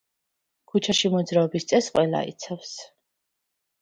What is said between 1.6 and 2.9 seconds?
წესს ყველა იცავს.